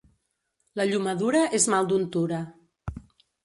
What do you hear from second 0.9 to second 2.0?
llomadura és mal